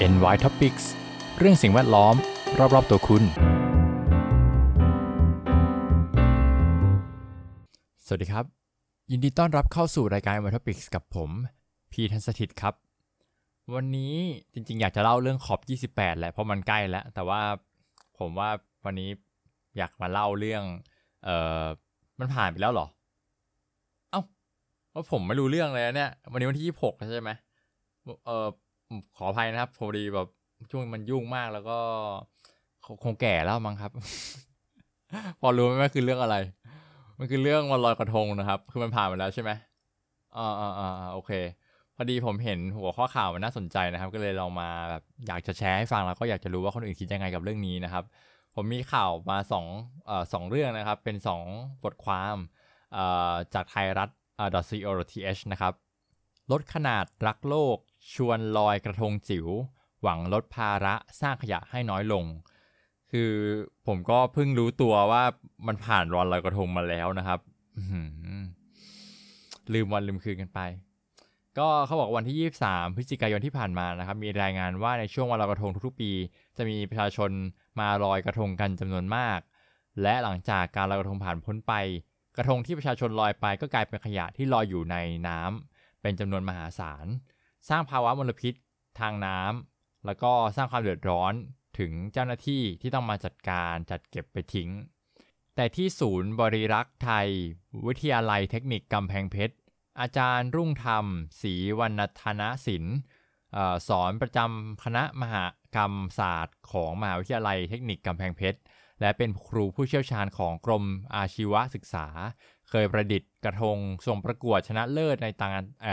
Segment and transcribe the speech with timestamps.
[0.00, 0.84] NY Topics
[1.38, 2.14] เรื่องสิ่งแวดล้อม
[2.74, 3.22] รอบ ๆ ตัวคุณ
[8.06, 8.44] สวัสดีครับ
[9.10, 11.30] ยินดีต้อนรับเข้าสู่รายการ NY Topics กับผม
[11.92, 12.74] พีทันสถิตครับ
[13.74, 14.14] วันนี้
[14.52, 15.60] จริง ๆ อยากจะเล่าเรื่องขอบ
[15.94, 17.40] 28 แหละ เพราะมันใกล้แล้ว แต่ว่า
[18.18, 18.50] ผมว่า
[18.84, 19.10] วันนี้
[19.78, 20.62] อยากมาเล่าเรื่อง
[21.24, 21.64] เอ่อ
[22.18, 22.86] มันผ่านไปแล้วเหรอ
[24.10, 24.20] เอ้า
[24.94, 27.32] ว่าผมไม่รู้เรื่องเลยเนี่ย วันนี้วันที่ 26 ใช่ไหม
[28.26, 28.46] เออ
[29.16, 30.28] ขออภัยนะครับพอดีแบบ
[30.70, 31.78] ช่วงมันยุ่งมากแล้วก็
[33.04, 33.92] คงแก่แล้วมั้งครับ
[35.40, 36.36] พอรู้ไหมว่าคือเรื่องอะไร
[37.18, 39.50] มันคือเรื่องวันลอยกระทงนะครับ คือมันผ่านไปแล้วใช่ไหม
[40.36, 41.32] อ่าอ่าอ่าโอเค
[41.96, 48.04] พอดีผมเห็นหัวข้อข่าวมันน่าสนใจนะครับ ก็เลยลองมาแบบอยากจะแชร์ให้ฟังแล้วก็อยากจะรู้ว่าคนอื่นคิดยังไงกับเรื่องนี้นะครับ
[48.54, 49.66] ผมมีข่าวมาสอง
[50.06, 51.44] เอ่อสองเรื่องนะครับ เป็นสอง
[51.84, 52.36] บทความ
[52.92, 54.08] เอ่อจากไทยรัฐ
[54.68, 55.74] .co.th นะครับ
[56.52, 57.76] ลดขนาดรักโลก
[58.14, 59.46] ชวนลอยกระทงจิ๋ว
[60.02, 62.24] หวังลดภาระสร้างขยะให้น้อยลง
[63.10, 63.32] คือ
[63.86, 65.22] ผมก็เพิ่งรู้ตัวว่า
[65.66, 67.40] มันผ่านวันลอยกระทงมาแล้วนะครับ
[69.72, 70.60] ลืมวันลืมคืนกันไป
[71.58, 76.10] ก็เขาบอกวันที่ 23 พฤศจิกายนที่ผ่านมานะครับ มีรายงานว่าในช่วงวันลอยกระทงทุกๆปี
[76.56, 77.30] จะมีประชาชน
[77.80, 79.38] มาลอยกระทงกันจำนวนมาก
[80.02, 81.72] และหลังจากการลอยกระทงผ่านพ้นไป
[82.36, 84.96] กระทงที่ประชาชนลอยไปก็กลายเป็นขยะที่ลอยอยู่ใน
[85.28, 87.06] น้ำเป็นจำนวนมหาศาล
[87.68, 88.54] สร้างภาวะมลพิษ
[89.00, 91.32] ทางน้ำแล้วก็สร้างความเดือดร้อน
[91.78, 94.70] ถึงเจ้าหน้าที่ที่ต้องมาจัดการจัดเก็บไปทิ้ง
[95.54, 97.28] แต่ที่ศูนย์บริรักษ์ไทย
[97.86, 99.54] วิทยาลัยเทคนิคกำแพงเพชร
[100.00, 101.06] อาจารย์รุ่งธรรม
[101.40, 102.96] ศรีวรรณธนศิลป์
[103.88, 105.44] สอนประจำคณะมหา
[105.76, 108.58] กรรมศาสตร์ ของมหาวิทยาลัยเทคนิคกำแพงเพชร
[109.00, 112.06] และเป็นครูผู้เชี่ยวชาญของกรมอาชีวศึกษา
[112.70, 115.52] เคยประดิษฐ์กระทงส่งประกวดชนะเลิศในต่าง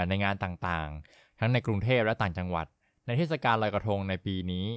[0.09, 2.67] ในงานต่างๆ ทั้งในกรุงเทพและต่างจังหวัด
[3.05, 4.67] ในเทศกาลลอยกระทงในปีนี้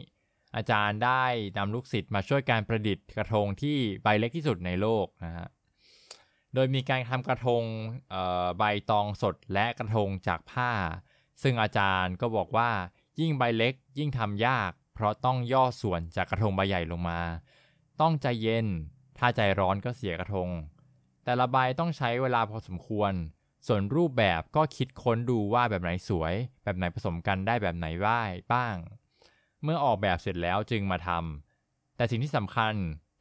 [0.57, 1.25] อาจารย์ได้
[1.59, 5.49] นำลูกศิษย์มาช่วยการประดิษฐ์กระทงที่ใบเล็กที่สุดในโลกนะฮะ
[6.55, 7.63] โดยมีการทำกระทง
[8.59, 10.73] ใบตองสดและกระทงจากผ้า
[11.43, 12.71] ซึ่งอาจารย์ก็บอกว่า
[13.21, 17.21] ยิ่งใบเล็กยิ่งทำยาก เพราะต้องย่อส่วนจากกระทงใบใหญ่ลงมา
[18.01, 18.67] ต้องใจเย็น
[19.19, 20.49] ถ้าใจร้อนก็เสียกระทง
[21.25, 23.13] แต่ละใบต้องใช้เวลาพอสมควร
[23.67, 26.35] ส่วนรูปแบบก็คิดค้นดูว่าแบบไหนสวย
[26.65, 28.23] แบบไหนผสมกันได้แบบไหนได้
[28.53, 28.77] บ้าง
[29.63, 32.75] เมื่อออกแบบเสร็จแล้วจึงมาทำแต่สิ่งที่สำคัญ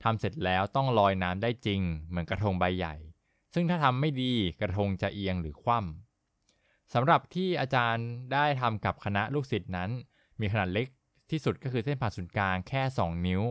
[0.03, 2.95] ทำเสร็จแล้วต้องลอยน้ำได้จริง เหมือนกระทงใบใหญ่
[3.53, 9.89] ซึ่งถ้าทำไม่ดีกระทงจะเอียงหรือคว่ำสำหรับที่อาจารย์ได้ทำกับคณะลูกศิษย์นั้น
[10.39, 10.87] มีขนาดเล็ก
[11.31, 13.41] ที่สุดก็คือเส้นผ่าศูนย์กลางแค่ 2 นิ้ว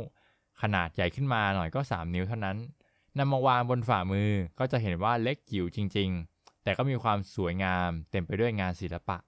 [0.63, 2.57] ขนาดใหญ่ขึ้นมาหน่อยก็ 3 นิ้วเท่านั้น
[3.19, 6.34] นำมาวางบนฝ่ามือก็จะเห็นว่าเล็กจิ๋วจริง ๆ
[6.65, 9.19] แต่ก็มีความสวยงามเต็มไปด้วยงานศิลปะ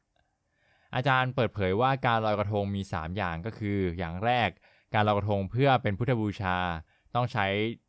[0.95, 4.51] อาจารย์เปิดเผยว่าการลอยกระทงมี 3 อย่างก็คือ อย่างแรก
[4.95, 6.59] การลอยกระทงเพื่อเป็นพุทธบูชา
[7.15, 7.47] ต้องใช้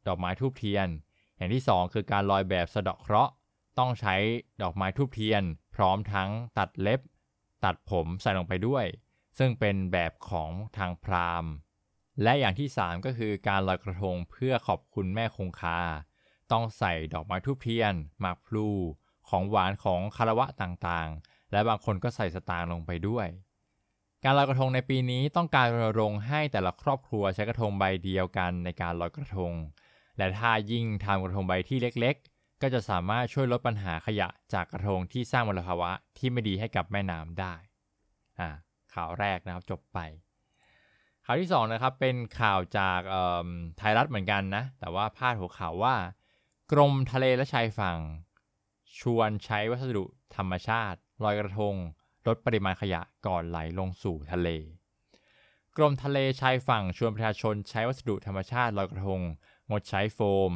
[0.07, 0.87] ดอกไม้ธูปเทียน
[1.37, 3.33] อย่างที่ 2 คือการลอยแบบสะเดาะเคราะห์
[3.79, 4.15] ต้องใช้
[4.61, 5.43] ดอกไม้ธูปเทียน
[5.75, 7.01] พร้อมทั้งตัดเล็บ
[7.65, 8.85] ตัดผมใส่ลงไปด้วย
[9.37, 11.51] ซึ่งเป็นแบบของทางพราหมณ์
[12.23, 15.79] และอย่างที่ 3 ก็คือการลอยกระทงเพื่อขอบคุณแม่คงคา
[16.51, 18.69] ต้องใส่ดอกไม้ธูปเทียนหมากพลู
[19.29, 23.27] ของหวานของคารวะต่างๆ และบางคนก็ใส่สตางค์ลงไปด้วย
[24.23, 29.51] การลอยกระทงในปีนี้ต้องการรณรงค์ให้แต่ละครอบครัวใช้กระทงใบเดียวกันในการลอยกระทง
[30.17, 37.55] และถ้ายิ่งทำกระทงใบที่เล็กๆ ก็จะสามารถช่วยลดปัญหาขยะจากกระทงที่สร้างมลภาวะที่ไม่ดีให้กับแม่น้ำได้
[38.39, 38.49] อ่า
[38.93, 39.99] ข่าวแรกนะครับจบไป
[41.25, 42.99] ข่าวที่2นะครับเป็นข่าวจาก
[43.77, 45.95] ไทยรัฐเหมือนกันนะ แต่ว่าพาดหัวข่าวว่า
[46.71, 47.99] กรมทะเลและชายฝั่ง
[48.99, 51.75] ชวนใช้วัสดุธรรมชาติลอยกระทง
[52.27, 54.49] ลดปริมาณขยะก่อนไหลลงสู่ทะเล
[55.77, 59.21] กรมทะเลชายฝั่งชวนประชาชนใช้วัสดุธรรมชาติลอยกระทง
[59.69, 60.19] งดใช้โฟ
[60.49, 60.51] ม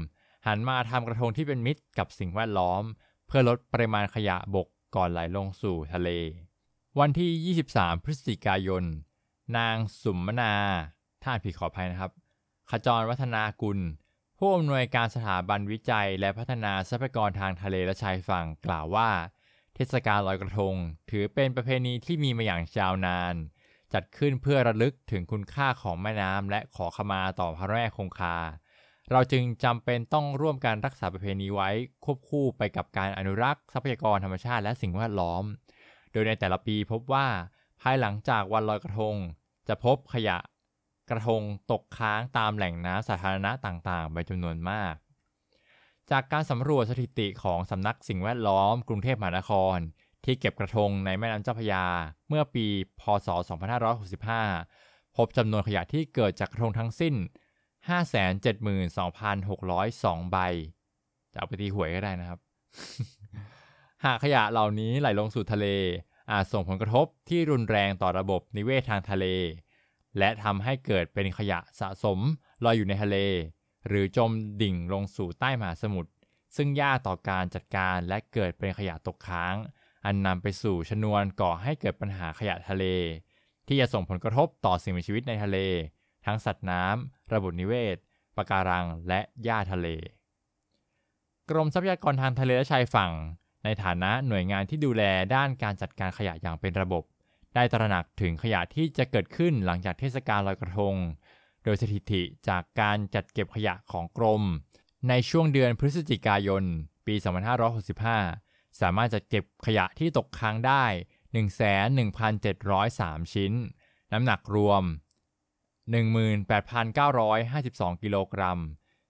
[0.48, 2.84] หันมาทำกระทงที่เป็นมิตรกับสิ่งแวดล้อม
[3.28, 6.10] เพื่อลดปริมาณขยะบกก่อนไหลลงสู่ทะเล
[7.00, 8.84] วันที่ 23 พฤศจิกายน
[9.58, 10.54] นางสุมมนา
[11.24, 12.12] ท่านผิดขออภัยนะครับ
[12.70, 13.80] ขจรวัฒนากุล
[14.44, 19.10] ผู้อำนวยการสถาบันวิจัยและพัฒนาทรัพยากรทางทะเลและชายฝั่งกล่าวว่า
[19.76, 20.76] เทศกาลลอยกระทง
[21.10, 23.36] ถือเป็นประเพณีที่มีมาอย่างยาวนาน
[23.94, 28.38] จัดขึ้นเพื่อระลึกถึงคุณค่าของแม่น้ำและขอขมาต่อพระแม่คงคา
[29.12, 31.70] เราจึงจำเป็นต้องร่วมกันรักษาประเพณีไว้
[32.06, 35.44] ควบคู่ไปกับการอนุรักษ์ทรัพยากรธรรมชาติและสิ่งแวดล้อม
[36.12, 37.28] โดยในแต่ละปีพบว่า
[37.82, 39.16] ภายหลังจากวันลอยกระทง
[39.68, 40.38] จะพบขยะ
[41.12, 41.42] กระทง
[41.72, 44.96] ตกค้างตามแหล่งน้ำสาธารณะต่างๆเป็นจำนวนมาก
[46.12, 49.78] จากการสำรวจสถิติของสำนักสิ่งแวดล้อมกรุงเทพมหานคร
[50.26, 51.86] ที่เก็บกระทงในแม่น้ำเจ้าพระยา
[52.28, 52.66] เมื่อปี
[53.02, 53.28] พศ
[54.42, 57.16] 2565 พบจำนวนขยะที่เกิดจากกระทงทั้งสิ้น
[58.74, 60.38] 572,602 ใบ
[61.32, 62.40] จะเอาไปตีหวยก็ได้นะครับ
[64.06, 65.68] หากขยะเหล่านี้ไหลลงสู่ทะเล
[66.32, 69.26] อาจส่งผลกระทบที่รุนแรงต่อระบบนิเวศทางทะเล
[70.18, 72.20] และทำให้เกิดเป็นขยะสะสม
[72.64, 73.18] ลอยอยู่ในทะเล
[73.88, 74.32] หรือจม
[74.62, 76.12] ดิ่งลงสู่ใต้มหาสมุทร
[76.56, 79.56] ซึ่งยากต่อการจัดการและเกิดเป็นขยะตกค้าง
[80.06, 82.86] อันนำไปสู่ชนวนก่อให้เกิดปัญหาขยะทะเล
[83.68, 85.58] ที่จะส่งผลกระทบต่อสิ่งมีชีวิตในทะเล
[86.26, 87.98] ทั้งสัตว์น้ำระบบนิเวศ
[88.38, 89.88] ปะการังและหญ้าทะเล
[91.50, 93.12] กรมทรัพยากรทางทะเลและชายฝั่ง
[93.64, 95.04] ในฐานะหน่วยงานที่ดูแล
[95.36, 97.04] ด้านการจัดการขยะอย่างเป็นระบบ
[97.56, 100.96] ได้ตระหนักถึงขยะที่จะเกิดขึ้นหลังจากเทศกาลลอยกระทง
[101.64, 104.44] โดยสถิติจากการจัดเก็บขยะของกรม
[105.10, 106.64] ในช่วงเดือนพฤศจิกายน
[107.08, 107.16] ปี
[107.98, 110.86] 2565 สามารถจัดเก็บขยะที่ตกค้างได้
[112.10, 113.54] 11,703 ชิ้น
[114.14, 114.84] น้ำหนักรวม
[116.04, 118.60] 18,952 กิโลกรัม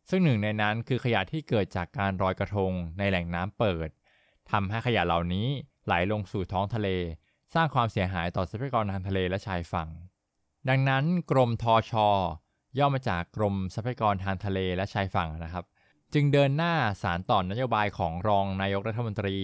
[0.10, 3.90] ซึ่งหนึ่งในนั้นคือขยะที่เกิดจากการลอยกระทงในแหล่งน้ำเปิด
[4.52, 5.48] ทำให้ขยะเหล่านี้
[5.86, 6.90] ไหลลงสู่ท้องทะเล
[7.54, 9.90] สร้างความเสียหายต่อทรัพยากรทางทะเลและชายฝั่ง
[10.70, 11.94] ดังนั้นกรมทอช
[12.76, 15.66] อย่อมาจากกรมทรัพยากรทางทะเลและชายฝั่งนะครับ
[16.14, 19.38] จึงเดินหน้าสารต่อนนโยบายของรองนายกรัฐมนตรี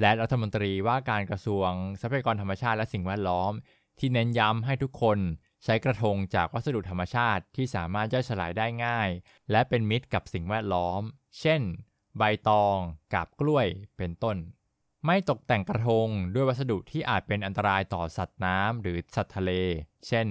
[0.00, 1.70] และรัฐมนตรีว่าการกระทรวง
[2.00, 3.52] ทรัพยากรธรรมชาติและสิ่งแวดล้อม
[3.98, 5.18] ที่เน้นย้ำให้ทุกคน
[5.64, 9.08] ใช้กระทงจากวัสดุธรรมชาติที่สามารถย่อยสลายได้ง่าย
[9.50, 11.00] และเป็นมิตรกับสิ่งแวดล้อม
[11.40, 11.60] เช่น
[12.18, 12.76] ใบตอง
[13.12, 13.66] กาบกล้วย
[13.96, 14.36] เป็นต้น
[15.04, 19.50] ไม่ตกแต่งกระทงด้วยวัสดุที่อาจเป็นอันตรายต่อสัตว์น้ำหรือสัตว์ทะเล
[20.06, 20.26] เช่น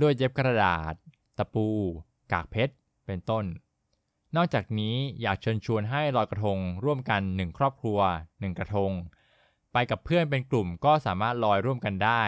[0.00, 0.94] ลวดเย็บกระดาษ
[1.38, 1.68] ตะปู
[2.32, 2.74] กากเพชร
[3.06, 3.44] เป็นต้น
[4.36, 7.98] นอกจากนี้อยากเชิญชวนให้ลอยกระทงร่วมกัน 1 ครอบครัว
[8.30, 8.92] 1 กระทง
[9.72, 12.24] ไปกับเพื่อนเป็นกลุ่มก็สามารถลอยร่วมกันได้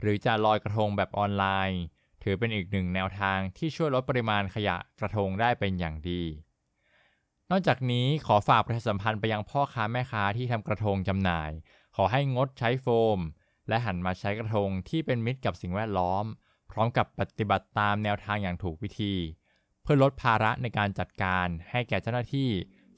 [0.00, 1.82] หรือจะลอยกระทงแบบออนไลน์
[2.22, 6.22] ถือเป็นอีกหนึ่งแนวทางที่ช่วยลดปริมาณขยะกระทงได้เป็นอย่างดี
[7.50, 11.50] นอกจากนี้ขอฝากประชาสัมพันธ์ไปยังพ่อค้าแม่ค้าที่ทำกระทงจำหน่าย
[11.96, 13.18] ขอให้งดใช้โฟม
[13.68, 16.24] และหันมาใช้กระทงที่เป็นมิตรกับสิ่งแวดล้อม
[16.70, 19.14] พร้อมกับปฏิบัติตามแนวทางอย่างถูกวิธี
[19.82, 22.50] เพื่อลดภาระในการจัดการให้แก่เจ้าหน้าที่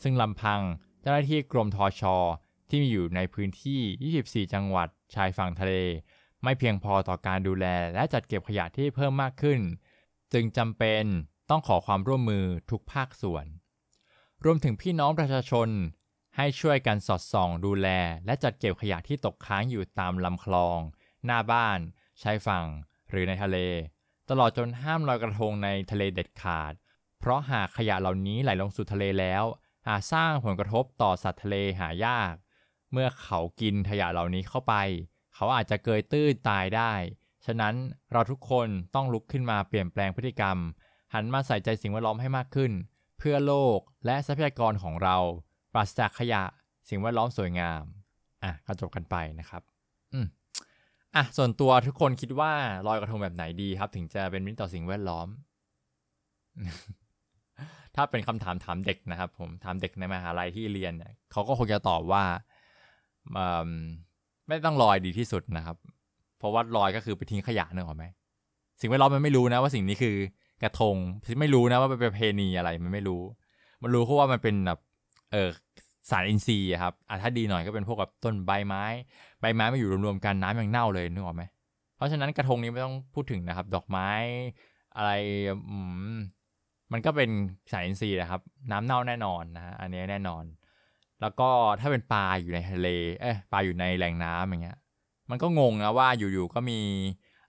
[0.03, 0.61] ซึ่งลำพัง
[1.01, 2.17] เจ้าหน้าที่กรมทอชอ
[2.69, 5.75] ที่มีอยู่ในพื้นที่ 24 จังหวัดชายฝั่งทะเล
[6.43, 9.61] ไม่เพียงพอต่อการดูแลและจัดเก็บขยะที่เพิ่มมากขึ้น
[10.33, 11.05] จึงจำเป็น
[11.51, 13.47] ต้องขอความร่วมมือทุกภาคส่วน
[14.44, 15.69] รวมถึงพี่น้องประชาชน
[16.37, 17.88] ให้ช่วยกันสอดส่องดูแล
[18.26, 20.79] และจัดเก็บขยะที่ตกค้างอยู่ตามลำคลอง
[21.26, 21.79] หน้าบ้าน
[22.23, 22.67] ชายฝั่ง
[23.11, 23.58] หรือในทะเล
[24.31, 26.73] ตลอดจนห้ามลอยกระทงในทะเลเด็ดขาด
[27.19, 29.44] เพราะหากขยะเหล่านี้ไหลลงสู่ทะเลแล้ว
[29.88, 32.34] อาจสร้างผลกระทบต่อสัตว์ทะเลหายาก
[32.93, 34.75] เมื่อเขากินขยะเหล่านี้เข้าไป
[35.34, 36.93] เขาอาจจะเกยตื้นตายได้
[37.46, 37.75] ฉะนั้น
[38.12, 40.56] เราทุกคนต้องลุกขึ้นมาเปลี่ยนแปลงพฤติกรรม
[41.14, 42.73] หันมาใส่ใจสิ่งแวดล้อมให้มากขึ้น
[43.19, 45.17] เพื่อโลกและทรัพยากรของเรา
[45.73, 46.43] ปราศจากขยะ
[46.88, 47.82] สิ่งแวดล้อมสวยงาม
[48.44, 49.62] อะก็จบกันไปนะครับ
[50.12, 50.26] อืม
[51.17, 52.53] อะส่วนตัวทุกคนคิดว่า
[52.87, 55.29] ลอยกระทงแบบไหนดีครับ ถึงจะเป็นมิตรต่อสิ่งแวดล้อม
[57.94, 62.25] ถ้าเป็นคำถามถามเด็กนะครับ ผมถามเด็กในมหาลัยที่เรียนเนี่ยเขาก็คงจะตอบว่า
[64.49, 65.76] ไม่ต้องลอยดีที่สุดนะครับ
[66.38, 68.05] เพราะว่าลอยก็คือไปทิ้งขยะนึกออกไหม
[68.81, 70.17] สิ่งแวดล้อมมันไม่รู้นะว่าสิ่งนี้คือ
[70.62, 70.96] กระทง
[71.41, 73.22] ไม่รู้นะว่าเป็นประเพณีอะไรมันไม่รู้
[73.82, 74.79] มันรู้เพราะว่ามันเป็นแบบ
[75.32, 75.48] เออ
[76.10, 78.84] สารอินทรีย์ครับอะถ้าดีหน่อยก็เป็นพวกแบบต้นใบไม้
[79.41, 81.43] ใบไม้มาอยู่รวมๆกันน้ำยังเน่าเลยนึกออกไหม
[81.96, 84.08] เพราะฉะนั้นกระทงนี้ไม่ต้องพูดถึงนะครับ ดอกไม้
[84.96, 85.10] อะไร
[85.69, 85.77] อื
[86.12, 86.17] ม
[86.93, 87.31] มันก็เป็น
[87.72, 90.44] สารอินทรีย์นะครับ น้ำเน่าแน่นอนนะฮะอันนี้แน่นอน
[91.20, 91.48] แล้วก็
[91.81, 92.88] ถ้าเป็นปลาอยู่ในทะเล
[93.20, 94.79] เอ้ยปลาอยู่ในแหล่งน้ำอย่างเงี้ย
[95.31, 96.81] มันก็งงนะว่าอยู่ๆก็มี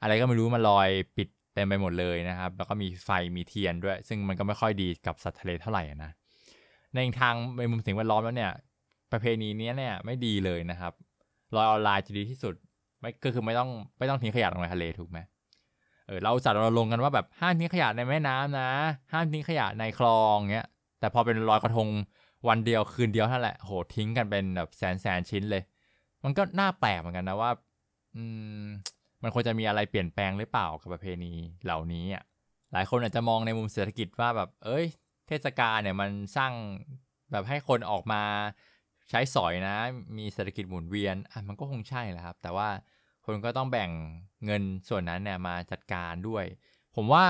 [0.01, 6.11] อะไรก็ไม่รู้มาลอยปิด ต็มไปหมดเลยนะครับ แล้วก็มีไฟมีเทียนด้วย ซึ่งมันก็ไม่ค่อยดีกับสัตว์ทะเลเท่าไหร่นะ
[6.95, 8.51] ในทางในมุมสิ่งแวดล้อมแล้วเนี่ย
[9.11, 10.93] ประเพณีนี้เนี่ยไม่ดีเลยนะครับ
[11.55, 12.55] ลอยออนไลน์จะดีที่สุด
[12.99, 15.19] ไม่ก็คือไม่ต้องไม่ต้องทิ้งขยะลงในทะเลถูกไหม
[16.07, 18.69] เออเราจัดเราลงกันว่าแบบห้ามทิ้งขยะในแม่น้ำนะ
[19.11, 20.67] ห้ามทิ้งขยะในคลองเงี้ย
[20.99, 21.87] แต่พอเป็นลอยกระทง
[22.47, 25.63] วันเดียวคืนเดียวเท่านั้นแหละโหทิ้งกันเป็นแบบแสนแสนชิ้นเลย
[26.23, 27.51] มันก็น่าแปลกเหมือนกันนะว่า
[28.15, 28.23] อื
[28.61, 28.65] ม
[29.23, 31.33] มันควรจะมีอะไรเปลี่ยนแปลงหรือเปล่ากับประเพณี
[31.65, 32.23] เหล่านี้อะ
[32.73, 34.85] หลายคนอาจจะมองในมุมเศรษฐกิจว่าแบบ เอ้ย
[35.27, 36.53] เทศกาลเนี่ยมันสร้าง
[37.31, 38.21] แบบให้คนออกมา
[39.09, 39.77] ใช้สอยนะ
[40.17, 42.69] มีเศรษฐกิจหมุนเวียนอะมันก็คงใช่แหละครับ แต่ว่า
[43.25, 43.89] คนก็ต้องแบ่ง
[44.45, 46.45] เงินส่วนนั้นเนี่ยมาจัดการด้วย
[46.95, 47.25] ผมว่า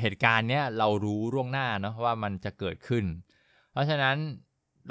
[0.00, 3.04] เหตุการณ์เนี้ยเรารู้ล่วงหน้าเนาะว่ามันจะเกิดขึ้น
[3.72, 4.16] เพราะฉะนั้น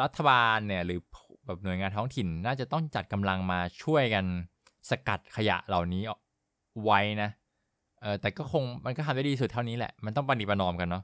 [0.01, 0.99] รัฐบาลเนี่ยหรือ
[1.45, 4.25] แบบหน่วยงานท้องถิ่นน่าจะต้องจัดกำลังมาช่วยกัน
[4.89, 6.03] สกัดขยะเหล่านี้
[6.83, 7.29] ไว้นะ
[8.01, 11.03] เออแต่ก็คงมันก็ทำได้ดีสุดเท่านี้แหละ มันต้องปฏิบัตินอมกันเนาะ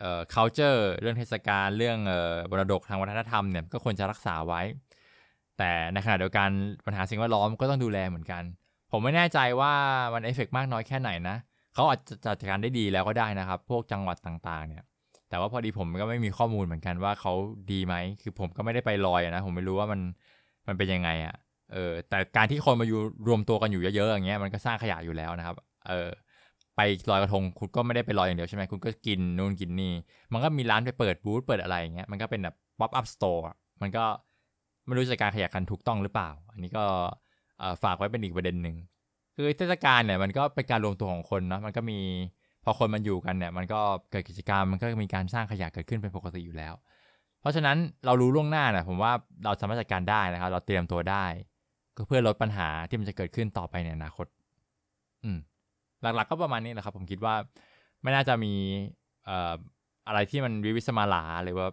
[0.00, 4.60] เอ่อ culture เรื่องเทศกาลเรื่องเอ่อบรดกทางวัฒนธรรมเนี่ยก็ควรจะรักษาไว้
[5.58, 6.48] แต่ในขณะเดียวกัน
[6.86, 8.42] ปัญหาสิ่งแวดล้อมก็ต้องดูแลเหมือนกัน
[8.92, 9.72] ผมไม่แน่ใจว่า
[10.14, 11.36] มันเอฟเฟกมากน้อยแค่ไหนนะ
[11.74, 14.84] เขาอาจจะจัดการได้ดีแล้วก็ได้นะครับ พวกจังหวัดต่างๆ เนี่ย
[15.28, 17.32] แต่ว่าพอดีผมก็ไม่มีข้อมูลเหมือนกันว่าเขา
[17.72, 20.00] ดีไหมคือผมก็ไม่ได้ไปลอยนะ ผมไม่รู้ว่ามัน
[20.66, 21.34] มันเป็นยังไงอะ่ะ
[21.72, 25.56] เออแต่การที่คนมาอยู่รวมตัวกันอยู่เยอะๆอย่างเงี้ยมันก็สร้างขยะอยู่แล้วนะครับ
[25.88, 26.08] เออ
[26.76, 26.80] ไป
[27.10, 29.92] ลอยกระทงคุณก็ไม่ได้ไปลอยอย่างเดียวใช่ไหมคุณก็กินนู่นกินนี่
[30.32, 33.42] มันก็มีร้านไปเปิดบูธเปิดอะไรอย่างเงี้ยมันก็เป็นแบบ pop-up store
[33.82, 34.04] มันก็
[34.86, 36.84] ไม่รู้จัดการขยะกันถูกต้องหรือเปล่า อันนี้ก็
[37.82, 38.76] ฝากไว้เป็นอีกประเด็นหนึ่ง
[39.36, 41.98] คือเทศกาลเนี่ยมันก็เป็นการรวมตัวของคนเนาะมันก็มี
[42.64, 43.80] พอคนมันอยู่กันเนี่ย มันก็
[44.10, 46.74] เกิดกิจกรรมมันก็มีการสร้างขยะเกิดขึ้นเป็นปกติอยู่แล้ว
[47.40, 49.12] เพราะฉะนั้นเรารู้ล่วงหน้านะผมว่า
[49.44, 51.24] เราสามารถจัดการได้นะครับ เราเตรียมตัวได้
[51.96, 54.26] ก็เพื่อลดปัญหาที่มันจะเกิดขึ้นต่อไปในอนาคต
[55.24, 55.38] อืม
[56.02, 57.34] หลักๆก็ประมาณนี้แหละครับ ผมคิดว่า
[58.02, 58.52] ไม่น่าจะมี
[59.24, 59.54] เอ่อ
[60.08, 61.66] อะไรที่มันวิวิสมาลาหรือว่า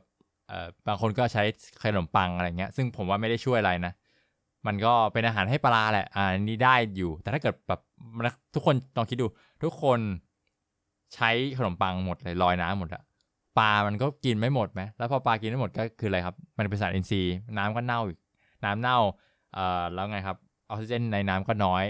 [0.48, 1.44] เอ่อบางคนก็ใช้
[1.84, 3.94] ขนมปังอะไรเงี้ย ซึ่งผมว่าไม่ได้ช่วยอะไรนะ
[4.68, 7.80] มันก็เป็นอาหารให้ปลาแหละ อ่านี่ได้อยู่ แต่ถ้าเกิดแบบ
[8.56, 9.27] ทุกคนลองคิดดู
[9.63, 10.00] ทุกคน
[11.15, 13.03] ใช้ขนมปังหมดเลยลอยน้ำหมดอะ
[13.60, 18.20] ปลา มันก็กินไม่หมดไหมแล้วพอปลากินไม่หมดก็คืออะไรครับ มันเป็นสารอินทรีย์น้ำก็เน่าอีก
[18.65, 18.98] น้ำเน่า
[19.53, 20.38] เอ่อแล้วไงครับ
[20.69, 21.83] ออกซิเจนในน้ำก็น้อย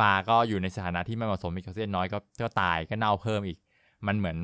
[0.00, 3.58] ปลาก็อยู่ในสถานะที่ไม่เหมาะสมมีออกซิเจนน้อยก็ก็ตายก็เน่าเพิ่มอีก
[4.06, 4.38] มันเหมือน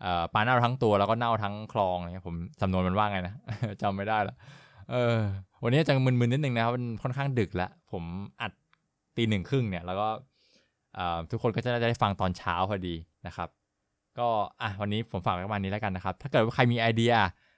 [0.00, 3.34] เอ่อปลาเน่าทั้งตัวแล้วก็เน่าทั้งคลองเนี่ยผมจำนวนมันว่าไงนะ
[3.82, 4.36] จำไม่ได้ละ
[4.90, 5.16] เออ
[5.62, 8.04] วันนี้จะมึนๆนิดนึงนะครับมันค่อนข้างดึกแล้วผม
[8.40, 8.52] อัด
[9.16, 10.08] ตีหนึ่งครึ่งเนี่ยแล้วก็
[11.30, 12.94] ทุกคนก็จะได้ฟังตอนเช้าพอดี
[13.26, 13.48] นะครับ
[14.18, 14.28] ก็
[14.62, 17.12] อะวันนี้ผมฝากไว้ประมาณนี้แล้วกันนะครับ ถ้าเกิดว่าใครมีไอเดีย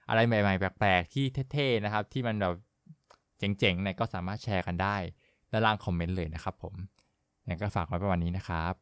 [0.09, 2.55] อะไรใหม่ ๆ แปลกๆที่เท่ๆนะครับ ที่มันแบบ
[3.41, 4.97] เจ๋งๆเนี่ยก็สามารถแชร์กันได้
[5.51, 6.75] ด้านล่างคอมเมนต์เลยนะครับผม
[7.49, 8.75] ยังก็ฝากไว้ประมาณนี้นะครับ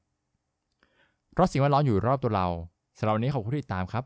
[1.33, 2.47] เพราะสิ่งแวดล้อมอยู่รอบตัวเรา
[2.99, 4.05] สำหรับวันนี้ขอบคุณที่ติดตามครับ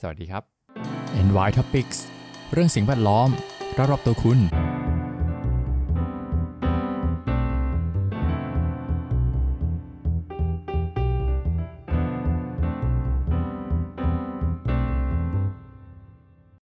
[0.00, 0.42] สวัสดีครับ
[1.26, 1.98] NY Topics
[2.52, 3.28] เรื่องสิ่งแวดล้อม
[3.90, 4.38] รอบๆตัวคุณ